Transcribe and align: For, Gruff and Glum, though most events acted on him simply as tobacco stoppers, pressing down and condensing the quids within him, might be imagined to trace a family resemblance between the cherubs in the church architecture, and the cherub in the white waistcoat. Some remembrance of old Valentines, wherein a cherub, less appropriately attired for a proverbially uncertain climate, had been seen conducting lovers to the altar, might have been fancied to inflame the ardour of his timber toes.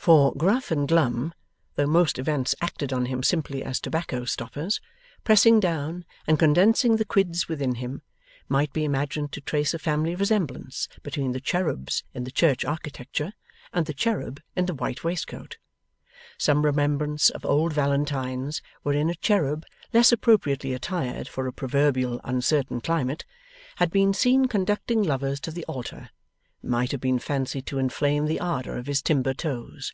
For, 0.00 0.32
Gruff 0.32 0.70
and 0.70 0.88
Glum, 0.88 1.34
though 1.74 1.86
most 1.86 2.18
events 2.18 2.54
acted 2.62 2.94
on 2.94 3.06
him 3.06 3.22
simply 3.22 3.62
as 3.62 3.78
tobacco 3.78 4.24
stoppers, 4.24 4.80
pressing 5.22 5.60
down 5.60 6.06
and 6.26 6.38
condensing 6.38 6.96
the 6.96 7.04
quids 7.04 7.46
within 7.46 7.74
him, 7.74 8.00
might 8.48 8.72
be 8.72 8.84
imagined 8.86 9.32
to 9.32 9.42
trace 9.42 9.74
a 9.74 9.78
family 9.78 10.14
resemblance 10.14 10.88
between 11.02 11.32
the 11.32 11.42
cherubs 11.42 12.04
in 12.14 12.24
the 12.24 12.30
church 12.30 12.64
architecture, 12.64 13.34
and 13.70 13.84
the 13.84 13.92
cherub 13.92 14.40
in 14.56 14.64
the 14.64 14.74
white 14.74 15.04
waistcoat. 15.04 15.58
Some 16.38 16.64
remembrance 16.64 17.28
of 17.28 17.44
old 17.44 17.74
Valentines, 17.74 18.62
wherein 18.84 19.10
a 19.10 19.14
cherub, 19.14 19.66
less 19.92 20.10
appropriately 20.10 20.72
attired 20.72 21.28
for 21.28 21.46
a 21.46 21.52
proverbially 21.52 22.20
uncertain 22.24 22.80
climate, 22.80 23.26
had 23.76 23.90
been 23.90 24.14
seen 24.14 24.46
conducting 24.46 25.02
lovers 25.02 25.38
to 25.40 25.50
the 25.50 25.64
altar, 25.66 26.08
might 26.60 26.90
have 26.90 27.00
been 27.00 27.20
fancied 27.20 27.64
to 27.64 27.78
inflame 27.78 28.26
the 28.26 28.40
ardour 28.40 28.76
of 28.76 28.88
his 28.88 29.00
timber 29.00 29.32
toes. 29.32 29.92